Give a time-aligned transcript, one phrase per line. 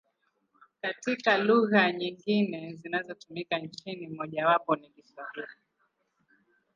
[0.81, 5.47] Kati ya lugha nyingine zinazotumika nchini, mojawapo ni Kiswahili.